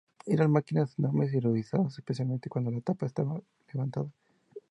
Eran 0.25 0.49
máquinas 0.51 0.97
enormes 0.97 1.31
y 1.31 1.39
ruidosas, 1.39 1.99
especialmente 1.99 2.49
cuando 2.49 2.71
la 2.71 2.81
tapa 2.81 3.05
estaba 3.05 3.39
levantada. 3.71 4.11